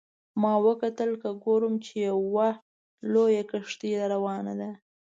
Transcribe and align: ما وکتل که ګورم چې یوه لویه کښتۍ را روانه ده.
ما 0.41 0.53
وکتل 0.67 1.11
که 1.21 1.29
ګورم 1.43 1.73
چې 1.85 1.93
یوه 2.09 2.49
لویه 3.13 3.43
کښتۍ 3.49 3.91
را 3.99 4.05
روانه 4.13 4.53
ده. 4.59 4.69